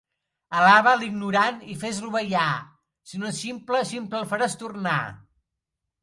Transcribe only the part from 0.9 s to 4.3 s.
l'ignorant i fes-lo ballar; si no és ximple, ximple el